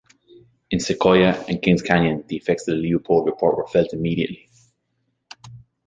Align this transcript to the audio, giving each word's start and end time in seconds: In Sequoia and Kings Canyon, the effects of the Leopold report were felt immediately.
In 0.71 0.79
Sequoia 0.79 1.45
and 1.47 1.61
Kings 1.61 1.83
Canyon, 1.83 2.23
the 2.27 2.35
effects 2.35 2.67
of 2.67 2.75
the 2.75 2.81
Leopold 2.81 3.27
report 3.27 3.55
were 3.57 3.67
felt 3.67 3.93
immediately. 3.93 4.49